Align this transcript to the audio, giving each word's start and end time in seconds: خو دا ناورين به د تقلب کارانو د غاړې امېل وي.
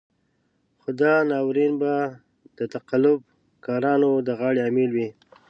خو 0.79 0.89
دا 1.01 1.13
ناورين 1.29 1.73
به 1.81 1.93
د 2.57 2.59
تقلب 2.75 3.19
کارانو 3.65 4.09
د 4.27 4.29
غاړې 4.39 4.61
امېل 4.69 4.91
وي. 4.93 5.09